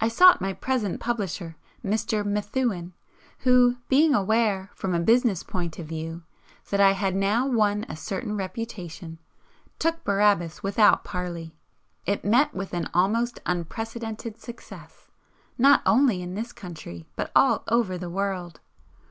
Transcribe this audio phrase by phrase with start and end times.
[0.00, 2.24] I sought my present publisher, Mr.
[2.24, 2.94] Methuen,
[3.40, 6.22] who, being aware, from a business point of view,
[6.70, 9.18] that I had now won a certain reputation,
[9.78, 11.54] took "Barabbas" without parley.
[12.06, 15.08] It met with an almost unprecedented success,
[15.58, 18.60] not only in this country but all over the world.